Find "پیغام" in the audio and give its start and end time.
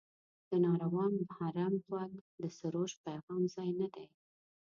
3.05-3.41